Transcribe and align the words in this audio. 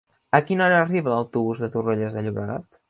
A 0.37 0.39
quina 0.47 0.63
hora 0.67 0.79
arriba 0.85 1.13
l'autobús 1.13 1.63
de 1.67 1.71
Torrelles 1.77 2.19
de 2.19 2.27
Llobregat? 2.29 2.69